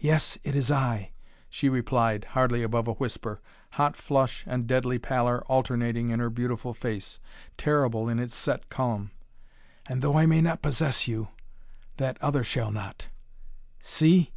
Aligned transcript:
"Yes 0.00 0.36
it 0.42 0.56
is 0.56 0.68
I," 0.72 1.12
she 1.48 1.68
replied, 1.68 2.24
hardly 2.30 2.64
above 2.64 2.88
a 2.88 2.94
whisper, 2.94 3.40
hot 3.78 3.94
flush 3.94 4.42
and 4.44 4.66
deadly 4.66 4.98
pallor 4.98 5.44
alternating 5.44 6.10
in 6.10 6.18
her 6.18 6.28
beautiful 6.28 6.74
face, 6.74 7.20
terrible 7.56 8.08
in 8.08 8.18
its 8.18 8.34
set 8.34 8.68
calm. 8.68 9.12
"And 9.86 10.02
though 10.02 10.18
I 10.18 10.26
may 10.26 10.40
not 10.40 10.60
possess 10.60 11.06
you 11.06 11.28
that 11.98 12.20
other 12.20 12.42
shall 12.42 12.72
not! 12.72 13.06
See!" 13.80 14.32